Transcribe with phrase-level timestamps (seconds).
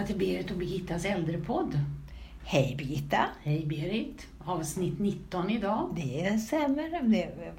[0.00, 1.78] välkomna till Berit och Birgittas äldrepodd.
[2.44, 3.26] Hej Birgitta!
[3.42, 4.26] Hej Berit!
[4.44, 5.96] Avsnitt 19 idag.
[5.96, 7.52] Det stämmer.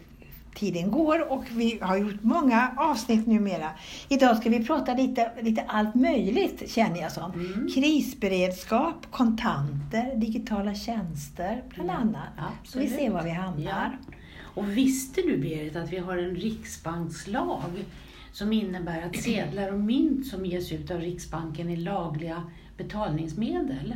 [0.56, 3.72] Tiden går och vi har gjort många avsnitt numera.
[4.10, 7.32] Idag ska vi prata lite, lite allt möjligt känner jag som.
[7.32, 7.68] Mm.
[7.74, 12.54] Krisberedskap, kontanter, digitala tjänster bland Ja, annat.
[12.64, 12.90] Så vi absolut.
[12.90, 14.00] ser var vi hamnar.
[14.08, 14.16] Ja.
[14.42, 17.86] Och visste du Berit att vi har en riksbankslag
[18.32, 22.44] som innebär att sedlar och mynt som ges ut av Riksbanken är lagliga
[22.78, 23.96] betalningsmedel?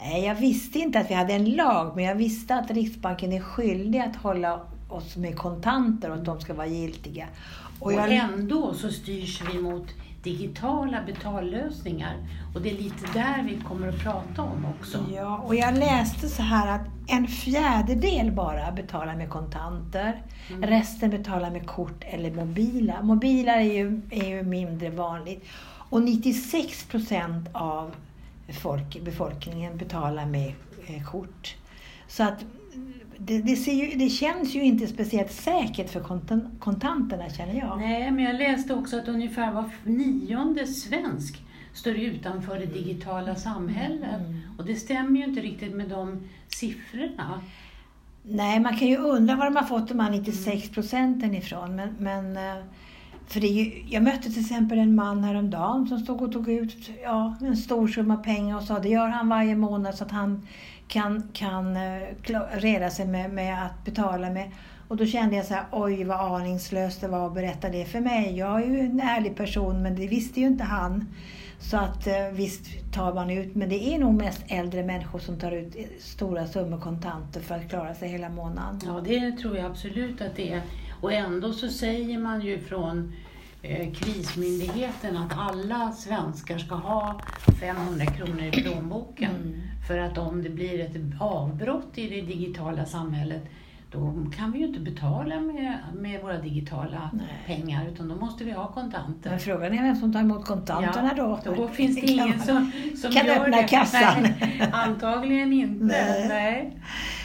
[0.00, 3.40] Nej, Jag visste inte att vi hade en lag, men jag visste att Riksbanken är
[3.40, 7.26] skyldig att hålla oss med kontanter och att de ska vara giltiga.
[7.78, 9.86] Och, Och jag, ändå så styrs vi mot
[10.22, 12.16] digitala betallösningar.
[12.54, 15.04] Och det är lite där vi kommer att prata om också.
[15.14, 20.22] Ja, och jag läste så här att en fjärdedel bara betalar med kontanter.
[20.50, 20.70] Mm.
[20.70, 23.02] Resten betalar med kort eller mobila.
[23.02, 25.44] Mobila är ju, är ju mindre vanligt.
[25.90, 27.94] Och 96 procent av
[28.48, 30.52] folk, befolkningen betalar med
[30.86, 31.56] eh, kort.
[32.08, 32.44] Så att
[33.24, 37.78] det, det, ser ju, det känns ju inte speciellt säkert för kontan, kontanterna känner jag.
[37.78, 44.20] Nej, men jag läste också att ungefär var nionde svensk står utanför det digitala samhället.
[44.20, 44.40] Mm.
[44.58, 47.40] Och det stämmer ju inte riktigt med de siffrorna.
[48.22, 51.76] Nej, man kan ju undra var de har fått de här 96 procenten ifrån.
[51.76, 52.64] Men, men, eh,
[53.32, 56.48] för det är ju, jag mötte till exempel en man häromdagen som stod och tog
[56.48, 60.10] ut ja, en stor summa pengar och sa det gör han varje månad så att
[60.10, 60.46] han
[60.88, 62.00] kan, kan eh,
[62.52, 64.50] reda sig med, med att betala med.
[64.88, 68.00] Och då kände jag så här, oj vad aningslöst det var att berätta det för
[68.00, 68.38] mig.
[68.38, 71.06] Jag är ju en ärlig person men det visste ju inte han.
[71.60, 75.38] Så att eh, visst tar man ut, men det är nog mest äldre människor som
[75.38, 78.80] tar ut eh, stora summor kontanter för att klara sig hela månaden.
[78.86, 80.62] Ja, det tror jag absolut att det är.
[81.02, 83.12] Och ändå så säger man ju från
[83.62, 87.20] eh, Krismyndigheten att alla svenskar ska ha
[87.60, 89.30] 500 kronor i plånboken.
[89.30, 89.60] Mm.
[89.88, 93.42] För att om det blir ett avbrott i det digitala samhället
[93.92, 97.26] då kan vi ju inte betala med, med våra digitala Nej.
[97.46, 99.30] pengar utan då måste vi ha kontanter.
[99.30, 101.40] Men frågan är vem som tar emot kontanterna då?
[101.44, 103.62] Då finns det ingen som, som kan gör öppna det.
[103.62, 104.22] kassan.
[104.22, 105.84] Nej, antagligen inte.
[105.84, 106.28] Nej.
[106.28, 106.78] Nej.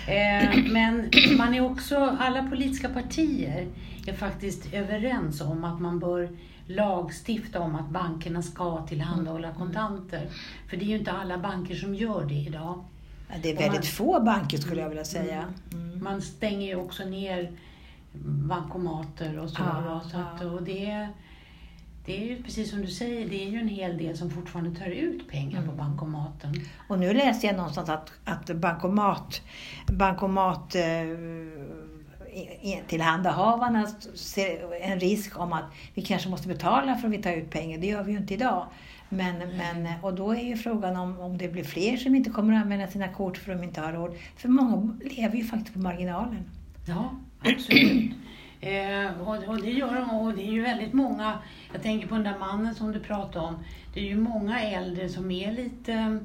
[0.08, 3.68] Eh, men man är också, alla politiska partier
[4.08, 6.30] är faktiskt överens om att man bör
[6.66, 9.60] lagstifta om att bankerna ska tillhandahålla Mm.
[9.60, 10.30] kontanter.
[10.70, 12.84] För det är ju inte alla banker som gör det idag.
[13.30, 15.44] Ja, Det är Och man- väldigt få banker skulle jag vilja säga.
[15.74, 16.04] Mm.
[16.04, 17.52] Man stänger ju också ner
[18.48, 19.56] bankomater och så.
[19.62, 21.08] Ja, va, så att, och det,
[22.08, 24.80] det är ju precis som du säger, det är ju en hel del som fortfarande
[24.80, 25.70] tar ut pengar Mm.
[25.70, 26.54] på bankomaten.
[26.88, 29.42] Och nu läste jag någonstans att, att bankomat,
[29.88, 30.84] bankomat eh,
[32.88, 35.64] tillhandahavarna ser en risk om att
[35.94, 37.78] vi kanske måste betala för att vi tar ut pengar.
[37.78, 38.66] Det gör vi ju inte idag.
[39.10, 42.54] Men, men, och då är ju frågan om, om det blir fler som inte kommer
[42.54, 44.16] att använda sina kort för att de inte har råd.
[44.38, 46.44] För många lever ju faktiskt på marginalen.
[46.88, 48.12] Ja, absolut.
[48.62, 51.40] Eh, och, och det gör de och det är ju väldigt många,
[51.74, 53.64] jag tänker på den där mannen som du pratade om.
[53.94, 56.18] Det är ju många äldre som är lite eh,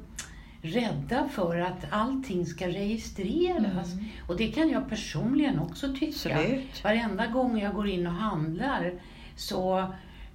[0.62, 3.93] rädda för att allting ska registreras.
[3.93, 4.04] Mm.
[4.26, 6.37] Och det kan jag personligen också tycka.
[6.37, 6.84] Absolut.
[6.84, 8.93] Varenda gång jag går in och handlar
[9.37, 9.93] så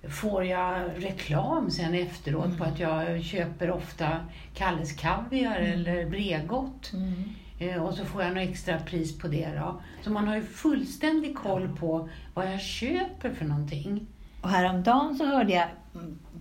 [0.10, 4.20] får jag reklam sen efteråt på att jag köper ofta
[4.54, 6.94] Kalles Kaviar eller Bregott.
[6.94, 7.24] Mm.
[7.60, 9.82] Eh, Och så får jag något extra pris på det då.
[10.04, 14.08] Så man har ju fullständig koll på vad jag köper för någonting.
[14.42, 15.68] Och häromdagen så hörde jag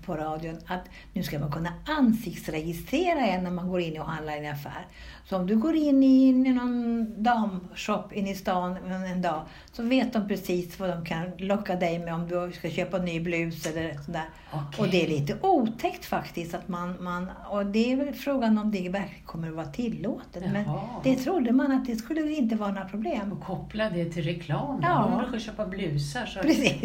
[0.02, 4.36] på radion att nu ska man kunna ansiktsregistrera en när man går in och handlar
[4.36, 4.86] i en affär.
[5.24, 10.12] Så om du går in i någon damshop inne i stan en dag så vet
[10.12, 13.66] de precis vad de kan locka dig med om du ska köpa en ny blus
[13.66, 14.28] eller sådär.
[14.52, 14.84] Okej.
[14.84, 18.70] Och det är lite otäckt faktiskt att man, man och det är väl frågan om
[18.70, 20.42] det verkligen kommer att vara tillåtet.
[20.52, 20.80] Men Jaha.
[21.04, 23.32] det trodde man att det skulle inte vara några problem.
[23.32, 24.80] Och koppla det till reklam.
[24.82, 25.10] Ja.
[25.10, 26.82] Du brukar köpa blusar så Precis.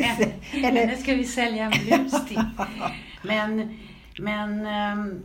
[0.53, 0.95] Eller...
[0.95, 2.41] Ska vi sälja en blus till.
[3.22, 3.78] Men,
[4.19, 5.22] men ehm,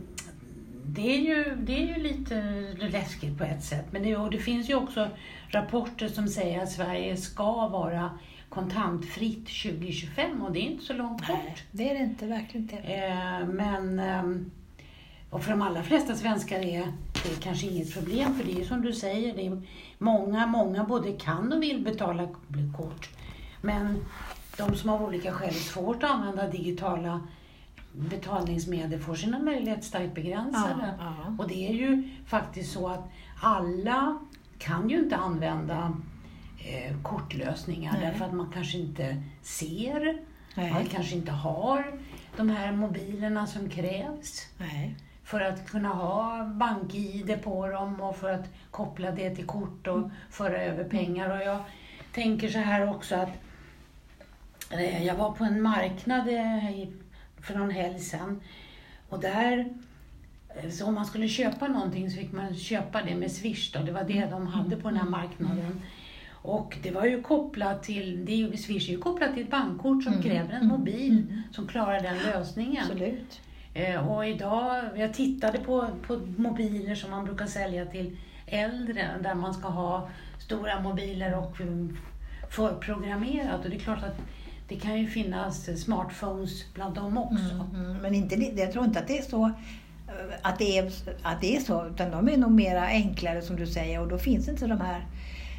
[0.85, 2.41] det, är ju, det är ju lite
[2.79, 3.85] läskigt på ett sätt.
[3.91, 5.09] Men det, och det finns ju också
[5.49, 8.09] rapporter som säger att Sverige ska vara
[8.49, 11.37] kontantfritt 2025 och det är inte så långt bort.
[11.37, 12.77] Nej, det är det inte, verkligen inte.
[12.77, 14.51] Eh, men, ehm,
[15.29, 16.87] och för de allra flesta svenskar är
[17.23, 19.61] det kanske inget problem, för det är ju som du säger, det är
[19.97, 22.27] många, många både kan och vill betala
[22.77, 23.09] kort.
[23.61, 24.05] Men
[24.57, 27.27] de som av olika skäl är svårt att använda digitala
[27.91, 30.95] betalningsmedel får sina möjligheter starkt begränsade.
[30.99, 31.35] Ja, ja.
[31.37, 33.09] Och det är ju faktiskt så att
[33.41, 34.19] alla
[34.59, 35.93] kan ju inte använda
[36.57, 38.01] eh, kortlösningar Nej.
[38.01, 40.21] därför att man kanske inte ser,
[40.55, 40.73] Nej.
[40.73, 41.99] man kanske inte har
[42.37, 44.47] de här mobilerna som krävs.
[44.57, 44.95] Nej.
[45.23, 50.09] för att kunna ha bank-id på dem och för att koppla det till kort och
[50.29, 51.29] föra över pengar.
[51.29, 51.59] Och jag
[52.13, 53.29] tänker så här också att
[55.05, 56.87] jag var på en marknad eh,
[57.41, 58.41] för någon helg sedan
[59.09, 59.69] och där
[60.55, 63.79] eh, så om man skulle köpa någonting så fick man köpa det med Swish då.
[63.79, 65.81] Det var det de hade på den här marknaden.
[66.41, 69.49] Och det var ju kopplat till, det är ju, Swish är ju kopplat till ett
[69.51, 72.83] bankkort som kräver en mobil som klarar den lösningen.
[72.83, 73.41] Absolut.
[73.73, 79.35] Eh, Och idag, jag tittade på, på mobiler som man brukar sälja till äldre, där
[79.35, 80.09] man ska ha
[80.39, 81.97] stora mobiler och mm,
[82.49, 83.63] förprogrammerat.
[83.63, 84.17] Och det är klart att
[84.67, 87.67] det kan ju finnas smartphones bland dem också.
[87.75, 90.91] Mm, men inte, jag tror inte att det är så eh, att det är,
[91.21, 94.17] att det är så, utan de är nog mera enklare som du säger och då
[94.17, 95.05] finns inte de här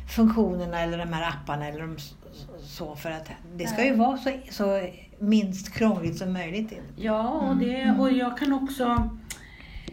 [0.08, 1.96] funktionerna eller de här apparna eller
[2.60, 4.88] så för att det ska ju vara så, så
[5.18, 6.72] minst krångligt som möjligt.
[6.96, 9.10] Ja, och, det, och jag kan också...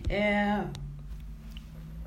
[0.10, 0.60] Eh,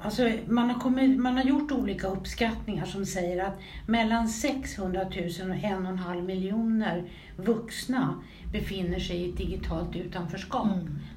[0.03, 5.11] alltså man, har kommit, man har gjort olika uppskattningar som säger att mellan 600 000
[5.11, 7.05] och 1,5 miljoner
[7.37, 8.23] vuxna
[8.53, 10.69] befinner sig i ett digitalt utanförskap.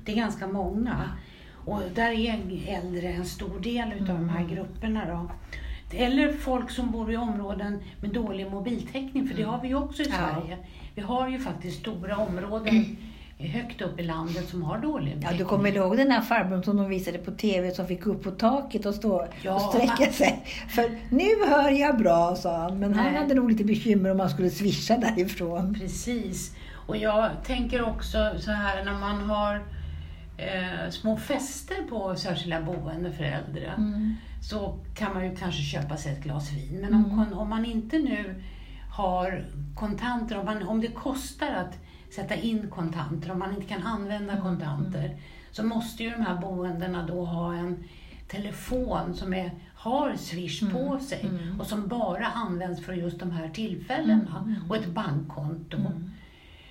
[0.06, 1.10] Det är ganska många.
[1.66, 5.06] Och där är äldre en stor del utav de här grupperna.
[5.06, 5.32] Då.
[5.98, 10.02] Eller folk som bor i områden med dålig mobiltäckning, för det har vi ju också
[10.02, 10.06] i.
[10.06, 10.58] Sverige.
[10.96, 12.98] Vi har ju faktiskt stora områden
[13.48, 16.78] högt upp i landet som har dålig Ja, du kommer ihåg den här farbrorn som
[16.78, 20.14] de visade på TV som fick upp på taket och stå Ja, och sträcka man-
[20.14, 20.44] sig.
[20.70, 22.80] För nu hör jag bra, sa han.
[22.80, 23.16] Men han Nej.
[23.22, 25.74] hade nog lite bekymmer om han skulle swisha därifrån.
[25.74, 26.56] Precis.
[26.88, 29.56] Och jag tänker också så här när man har
[30.38, 33.74] eh, små fester på särskilda boenden för äldre
[34.44, 36.82] så kan man ju kanske köpa sig ett glas vin.
[36.82, 38.36] Men om, kon- om man inte nu
[38.92, 39.46] har
[39.76, 41.78] kontanter, om, man, om det kostar att
[42.12, 45.18] sätta in kontanter, om man inte kan använda kontanter,
[45.52, 47.84] så måste ju de här boendena då ha en
[48.28, 51.30] telefon som är, har Swish på sig
[51.60, 55.78] och som bara används för just de här tillfällena och ett bankkonto.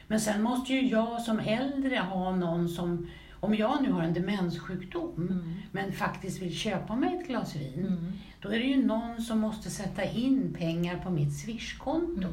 [0.08, 3.06] Men sen måste ju jag som äldre ha någon som,
[3.40, 5.42] om jag nu har en demenssjukdom,
[5.72, 9.70] men faktiskt vill köpa mig ett glas vin, då är det ju någon som måste
[9.70, 12.28] sätta in pengar på mitt Swish-konto,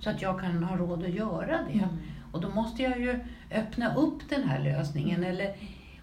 [0.00, 1.88] så att jag kan ha råd att göra det.
[2.32, 3.18] Och då måste jag ju
[3.50, 5.54] öppna upp den här lösningen, eller,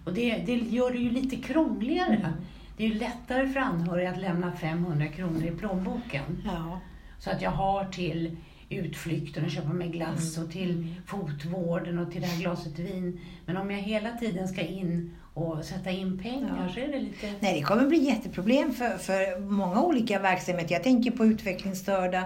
[0.04, 2.32] och det, det gör det ju lite krångligare.
[2.76, 6.42] Det är ju lättare för anhöriga att lämna 500 kronor i plånboken.
[6.44, 6.80] Ja.
[7.18, 8.36] Så att jag har till
[8.68, 13.20] utflykten och köpa mig glass och till fotvården och till det här glaset vin.
[13.46, 16.74] Men om jag hela tiden ska in och sätta in pengar Ja.
[16.74, 17.32] så är det lite...
[17.40, 20.74] Nej, det kommer bli jätteproblem för, för många olika verksamheter.
[20.74, 22.24] Jag tänker på utvecklingsstörda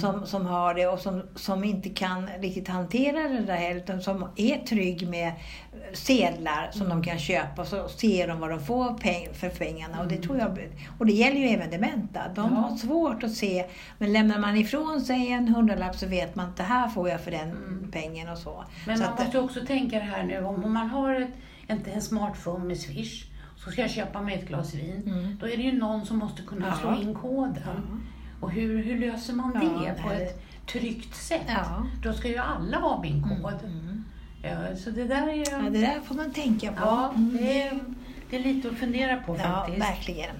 [0.00, 4.00] som, som har det och som, som inte kan riktigt hantera det där heller, utan
[4.02, 5.32] som är trygg med
[5.92, 10.00] sedlar som de kan köpa och så ser de vad de får peng, för pengarna.
[10.00, 10.58] Och, det tror jag,
[10.98, 12.20] och det gäller ju även dementa.
[12.34, 12.60] De Ja.
[12.60, 13.64] har svårt att se,
[13.98, 17.20] men lämnar man ifrån sig en hundralapp så vet man att det här får jag
[17.20, 18.64] för den pengen och så.
[18.86, 21.28] Men så man att, måste också tänka det här nu, om man har ett,
[21.68, 23.24] en, en smartphone med Swish,
[23.56, 26.42] så ska jag köpa mig ett glas vin, då är det ju någon som måste
[26.42, 26.74] kunna Ja.
[26.74, 28.02] slå in koden.
[28.40, 29.60] Och hur, hur löser man Ja,
[29.94, 31.42] det på ett tryggt sätt?
[31.48, 31.86] Ja.
[32.02, 33.52] Då ska ju alla ha min kod.
[34.42, 35.44] Ja, så det där är ju...
[35.50, 36.78] ja, det där får man tänka på.
[36.80, 37.36] Ja, Mm.
[37.36, 37.80] det är,
[38.30, 39.80] det är lite att fundera på Ja, faktiskt.
[39.90, 40.36] verkligen.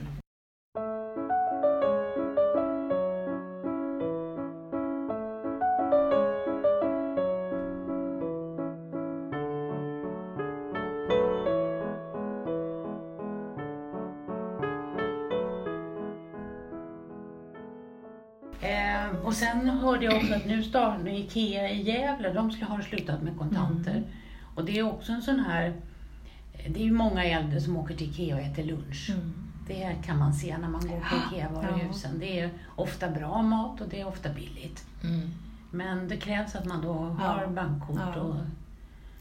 [19.29, 23.23] Och sen hörde jag också att nu startar IKEA i Gävle, de skulle ha slutat
[23.23, 23.91] med kontanter.
[23.91, 24.05] Mm.
[24.55, 25.73] Och det är också en sån här,
[26.69, 29.11] det är ju många äldre som åker till IKEA och äter lunch.
[29.67, 32.19] Det kan man se när man går på IKEA-varuhusen.
[32.19, 34.85] Det är ofta bra mat och det är ofta billigt.
[35.71, 37.49] Men det krävs att man då har Ja.
[37.49, 38.21] bankkort Ja.
[38.21, 38.35] och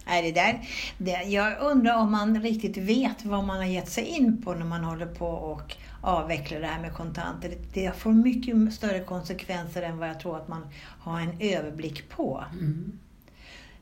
[0.10, 0.62] Nej, det där,
[0.98, 4.66] det, jag undrar om man riktigt vet vad man har gett sig in på när
[4.66, 5.76] man håller på och
[6.08, 7.54] avvecklar det här med kontanter.
[7.74, 10.68] Det, får mycket större konsekvenser än vad jag tror att man
[11.00, 12.44] har en överblick på.
[12.52, 13.00] mm.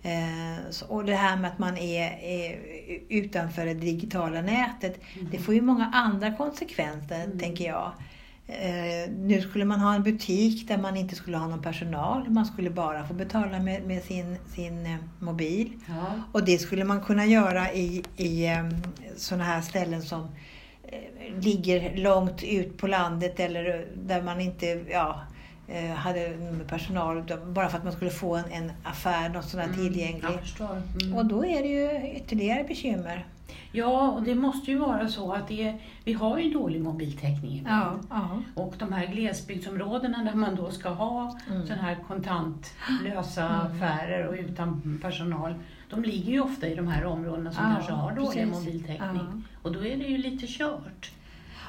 [0.01, 2.59] Eh, så, och det här med att man är, är
[3.09, 5.01] utanför det digitala nätet,
[5.31, 7.91] det får ju många andra konsekvenser, tänker jag.
[8.47, 12.29] Eh, nu skulle man ha en butik där man inte skulle ha någon personal.
[12.29, 15.73] Man skulle bara få betala med, med sin, sin eh, mobil.
[15.87, 16.05] ja.
[16.31, 18.69] Och det skulle man kunna göra i, i eh,
[19.17, 20.27] sådana här ställen som
[21.41, 25.21] ligger långt ut på landet eller där man inte, ja,
[25.67, 26.33] eh, hade
[26.67, 30.23] personal bara för att man skulle få en, en affär, något sånt här tillgänglig.
[30.23, 30.81] Jag förstår.
[31.01, 31.15] Mm.
[31.17, 33.25] Och då är det ju ytterligare bekymmer.
[33.71, 35.73] Ja, och det måste ju vara så att det
[36.03, 38.07] vi har ju dålig mobiltäckning ibland.
[38.09, 38.41] ja.
[38.55, 41.67] Och de här glesbygdsområdena där man då ska ha Mm.
[41.67, 43.59] sån här kontantlösa Mm.
[43.67, 45.53] affärer och utan personal,
[45.89, 48.99] de ligger ju ofta i de här områdena som Ja, kanske har dålig mobiltäckning.
[48.99, 49.41] Ja.
[49.61, 51.11] Och då är det ju lite kört.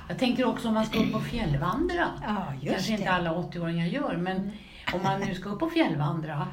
[0.09, 2.09] Jag tänker också om man ska upp och fjällvandra.
[2.23, 3.11] Ja, kanske inte det.
[3.11, 3.27] Mm.
[3.27, 4.51] alla 80-åringar gör, men
[4.95, 6.49] om man nu ska upp och fjällvandra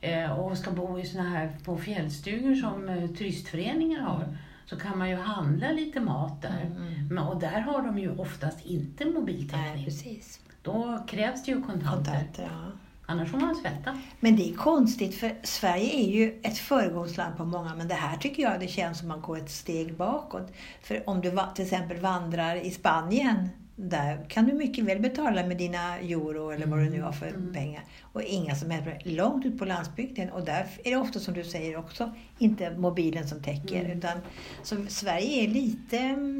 [0.00, 4.98] eh, och ska bo i såna här på fjällstugor som eh, turistföreningar har, så kan
[4.98, 6.62] man ju handla lite mat där.
[6.66, 7.08] Mm.
[7.08, 9.84] Men, och där har de ju oftast inte Nej, mobiltäckning.
[9.84, 10.40] precis.
[10.62, 11.94] Då krävs det ju kontanter.
[11.94, 12.72] Kontanter, ja.
[13.06, 13.98] Annars får man svälta.
[14.20, 18.16] Men det är konstigt för Sverige är ju ett föregångsland på många men det här
[18.16, 20.52] tycker jag det känns som att man går ett steg bakåt.
[20.82, 25.56] För om du till exempel vandrar i Spanien där kan du mycket väl betala med
[25.58, 27.52] dina euro eller vad du nu har för Mm.
[27.54, 27.82] pengar.
[28.02, 29.06] Och inga som helst.
[29.06, 33.28] Långt ut på landsbygden och där är det ofta som du säger också inte mobilen
[33.28, 33.84] som täcker.
[33.84, 33.98] Mm.
[33.98, 34.18] Utan,
[34.62, 35.96] så Sverige är lite,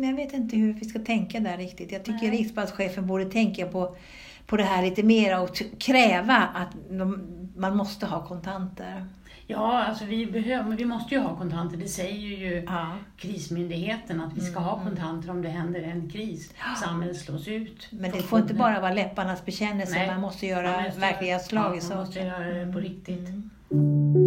[0.06, 1.92] jag vet inte hur vi ska tänka där riktigt.
[1.92, 2.30] Jag tycker Nej.
[2.30, 3.97] riksbankschefen borde tänka på
[4.46, 9.06] på det här lite mer och kräva att de, man måste ha kontanter.
[9.46, 11.76] Ja, alltså vi behöver, men vi måste ju ha kontanter.
[11.76, 12.92] Det säger ju Ja.
[13.16, 16.54] Krismyndigheten att vi ska ha kontanter om det händer en kris.
[16.84, 17.88] Samhället slås ut.
[17.90, 20.06] Men det får inte bara vara läpparnas bekännelse, Nej.
[20.06, 22.26] man måste göra Man måste verkliga slag i ja, Man måste saker.
[22.26, 23.28] göra det på riktigt.
[23.70, 24.24] Mm.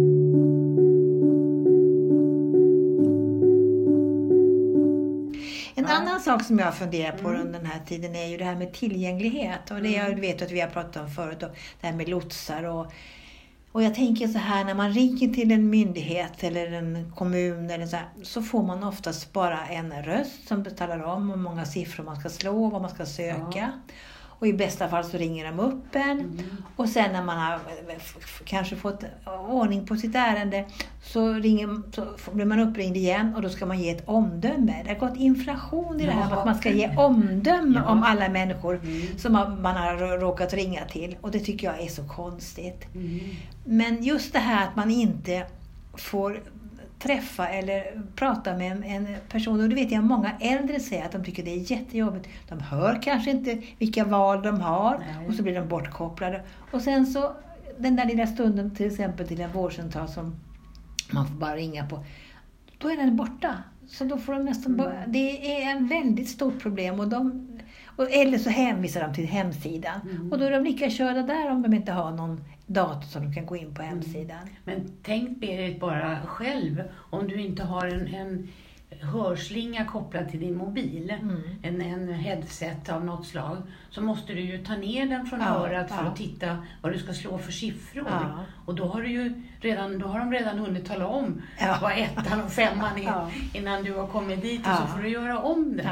[5.90, 7.40] Annan sak som jag funderar på Mm.
[7.40, 9.70] under den här tiden är ju det här med tillgänglighet.
[9.70, 12.64] Och det jag vet att vi har pratat om förut, och det här med lotsar
[12.64, 12.92] och
[13.72, 17.86] och jag tänker så här, när man ringer till en myndighet eller en kommun eller
[17.86, 22.04] så, här, så får man oftast bara en röst som talar om hur många siffror
[22.04, 23.72] man ska slå, vad man ska söka.
[24.40, 26.10] Och i bästa fall så ringer de upp en.
[26.20, 26.38] Mm.
[26.76, 27.96] Och sen när man har eh,
[28.44, 29.04] kanske fått
[29.48, 30.64] ordning på sitt ärende
[31.02, 34.82] så, ringer, så blir man uppringd igen och då ska man ge ett omdöme.
[34.84, 37.90] Det har gått inflation i det här med att man ska ge omdöme Ja.
[37.92, 39.18] om alla människor Mm.
[39.18, 41.16] som man man har råkat ringa till.
[41.20, 42.84] Och det tycker jag är så konstigt.
[42.94, 43.20] Mm.
[43.64, 45.46] Men just det här att man inte
[45.94, 46.40] får
[46.98, 49.60] träffa eller prata med en, en person.
[49.60, 52.28] Och det vet jag många äldre säger att de tycker det är jättejobbigt.
[52.48, 55.28] De hör kanske inte vilka val de har Nej.
[55.28, 56.42] och så blir de bortkopplade.
[56.70, 57.32] Och sen så
[57.78, 60.36] den där lilla stunden till exempel till en vårdcentral som
[61.10, 62.04] man får bara ringa på.
[62.78, 63.54] Då är den borta.
[63.86, 67.00] Så då får de nästan bara, det är en väldigt stort problem.
[67.00, 67.48] Och de,
[67.98, 70.00] och, eller så hänvisar de till hemsidan.
[70.10, 70.32] Mm.
[70.32, 73.34] Och då är de lika körda där om de inte har någon dator som de
[73.34, 74.38] kan gå in på hemsidan.
[74.64, 78.48] Men tänk Berit bara själv, om du inte har en, en
[79.00, 81.40] hörslinga kopplad till din mobil, Mm.
[81.62, 83.56] en, en headset av något slag,
[83.90, 86.10] så måste du ju ta ner den från Ja, örat för ja.
[86.10, 88.06] att titta vad du ska slå för siffror.
[88.10, 88.44] Ja.
[88.64, 91.78] Och då har, du ju redan, då har de redan hunnit tala om Ja.
[91.82, 93.24] vad ettan och femman är
[93.58, 95.82] innan du har kommit dit och så får du göra om det.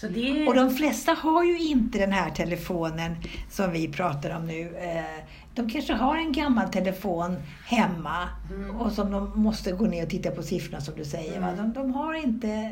[0.00, 3.16] Så det Och de flesta har ju inte den här telefonen
[3.50, 4.76] som vi pratar om nu.
[4.76, 8.76] Eh, De kanske har en gammal telefon hemma Mm.
[8.76, 11.36] och som de måste gå ner och titta på siffrorna som du säger.
[11.36, 11.56] Mm.
[11.56, 12.70] De, de har inte eh,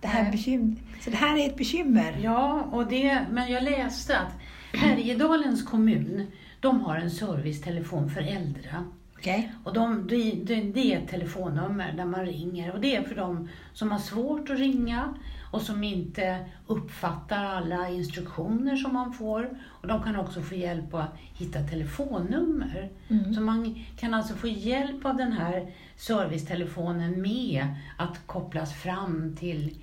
[0.00, 0.78] det här bekymret.
[1.04, 2.18] Så det här är ett bekymmer.
[2.22, 4.32] Ja, och det, men jag läste att
[4.80, 6.26] Härjedalens kommun,
[6.60, 8.84] de har en servicetelefon för äldre.
[9.24, 9.52] Okej?
[9.64, 13.14] Och de, det, det, det är ett telefonnummer där man ringer och det är för
[13.14, 15.14] de som har svårt att ringa
[15.50, 19.58] och som inte uppfattar alla instruktioner som man får.
[19.66, 22.90] Och de kan också få hjälp att hitta telefonnummer.
[23.08, 23.34] Mm.
[23.34, 27.66] Så man kan alltså få hjälp av den här servicetelefonen med
[27.96, 29.76] att kopplas fram till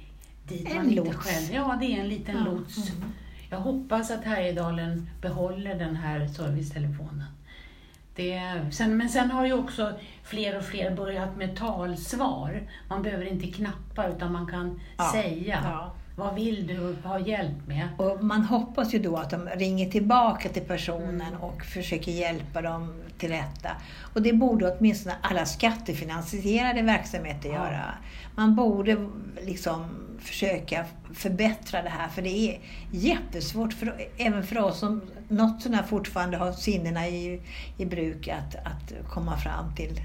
[0.48, 1.18] dit En man inte lots.
[1.18, 1.56] själv...
[1.56, 2.90] Ja, det är en liten Ja, lots.
[2.90, 3.10] mm.
[3.50, 7.26] Jag hoppas att Härjedalen behåller den här servicetelefonen.
[8.16, 8.42] Det,
[8.72, 12.62] sen, men sen har ju också fler och fler börjat med talsvar.
[12.88, 15.60] Man behöver inte knappa utan man kan Ja, säga.
[15.64, 15.94] ja.
[16.16, 17.88] Vad vill du ha hjälp med?
[17.98, 21.42] Och man hoppas ju då att de ringer tillbaka till personen Mm.
[21.42, 23.70] och försöker hjälpa dem till rätta.
[24.14, 27.56] Och det borde åtminstone alla skattefinansierade verksamheter Ja.
[27.56, 27.94] göra.
[28.36, 29.08] Man borde
[29.42, 29.86] liksom
[30.20, 32.60] försöka förbättra det här för det är
[32.92, 37.42] jättesvårt för, även för oss som något sådär fortfarande har sinnena i,
[37.78, 40.02] i bruk att, att komma fram till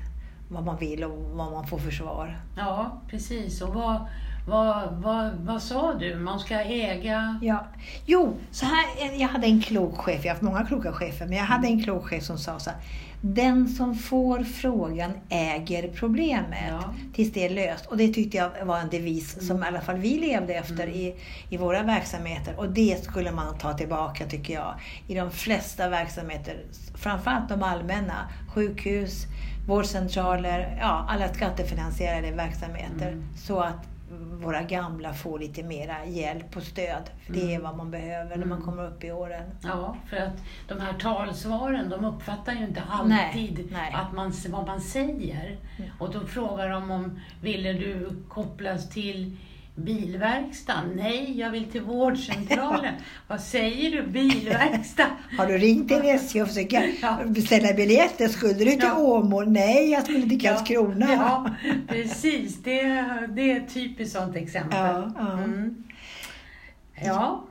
[0.48, 2.38] vad man vill och vad man får för svar.
[2.56, 3.62] Ja, precis.
[3.62, 4.06] Och vad,
[4.46, 6.16] vad, vad, vad sa du?
[6.16, 7.38] Man ska äga...
[7.42, 7.66] Ja.
[8.06, 8.84] Jo, så här,
[9.20, 11.82] jag hade en klok chef, jag har haft många kloka chefer, men jag hade en
[11.82, 12.78] klok chef som sa så här.
[13.20, 16.94] Den som får frågan äger problemet Ja.
[17.14, 17.86] tills det är löst.
[17.86, 21.14] Och det tyckte jag var en devis som i alla fall vi levde efter i,
[21.50, 22.54] i våra verksamheter.
[22.58, 24.74] Och det skulle man ta tillbaka tycker jag.
[25.08, 28.28] I de flesta verksamheter, framförallt de allmänna.
[28.54, 29.26] Sjukhus,
[29.68, 33.08] vårdcentraler, ja, alla skattefinansierade verksamheter.
[33.08, 33.24] Mm.
[33.36, 37.10] Så att våra gamla får lite mera hjälp och stöd.
[37.26, 38.64] För det är vad man behöver när man Mm.
[38.64, 39.50] kommer upp i åren.
[39.62, 43.92] Ja, för att de här talsvaren, de uppfattar ju inte Nej, alltid nej.
[43.94, 45.58] Att man, vad man säger.
[45.78, 45.90] Mm.
[45.98, 49.36] Och då frågar de om, ville du kopplas till
[49.76, 50.90] bilverkstaden?
[50.96, 52.94] Nej, jag vill till vårdcentralen.
[53.28, 54.02] Vad säger du?
[54.10, 55.06] Bilverkstad?
[55.38, 57.18] Har du ringt till SJ och försökt Ja.
[57.26, 58.28] beställa biljetter?
[58.28, 58.98] Skulle du till Ja.
[58.98, 59.50] Åmål?
[59.50, 61.12] Nej, jag skulle till Karlskrona.
[61.12, 61.50] Ja,
[61.88, 62.62] precis.
[62.62, 62.82] Det,
[63.28, 64.78] det är ett typiskt sånt exempel.
[64.78, 65.32] Ja, ja.
[65.32, 65.84] Mm.
[67.04, 67.44] ja.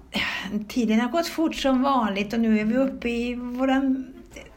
[0.67, 4.13] Tiden har gått fort som vanligt och nu är vi uppe i våran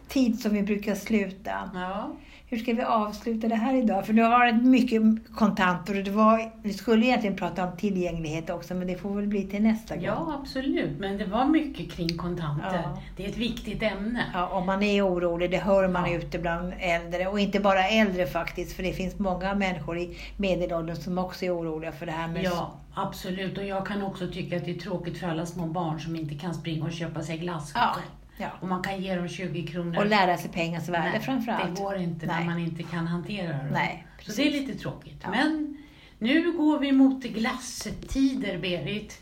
[0.08, 1.70] tid som vi brukar sluta.
[1.74, 2.10] ja.
[2.50, 4.06] Hur ska vi avsluta det här idag?
[4.06, 5.02] För det har varit mycket
[5.34, 9.26] kontanter och det var, vi skulle egentligen prata om tillgänglighet också men det får väl
[9.26, 10.04] bli till nästa gång.
[10.04, 10.98] Ja, absolut.
[10.98, 12.80] Men det var mycket kring kontanter.
[12.84, 13.02] Ja.
[13.16, 14.24] Det är ett viktigt ämne.
[14.34, 16.16] Ja, om man är orolig, det hör man Ja.
[16.18, 17.26] ute bland äldre.
[17.26, 21.56] Och inte bara äldre faktiskt, för det finns många människor i medelåldern som också är
[21.58, 22.44] oroliga för det här med...
[22.44, 23.58] Ja, absolut.
[23.58, 26.34] Och jag kan också tycka att det är tråkigt för alla små barn som inte
[26.34, 27.96] kan springa och köpa sig glass Ja.
[28.38, 28.48] Ja.
[28.60, 29.98] Och man kan ge dem 20 kronor.
[29.98, 31.76] Och lära sig pengars värde Nej, framförallt.
[31.76, 33.70] Det går inte när man inte kan hantera det.
[33.72, 34.36] Nej, Så precis.
[34.36, 35.20] det är lite tråkigt.
[35.22, 35.30] Ja.
[35.30, 35.76] Men
[36.18, 39.18] nu går vi mot glasstider, Berit.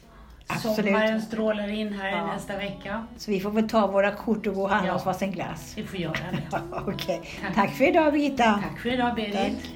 [0.47, 0.77] Absolut.
[0.77, 2.27] Sommaren strålar in här Ja.
[2.27, 3.07] nästa vecka.
[3.17, 4.95] Så vi får väl ta våra kort och gå och handla Ja.
[4.95, 5.73] oss varsin glass.
[5.77, 6.61] Vi får göra det.
[6.87, 7.21] Okej.
[7.43, 7.55] Tack.
[7.55, 8.45] Tack för idag Birgitta.
[8.71, 9.35] Tack för idag, Berit.
[9.35, 9.71] Tack.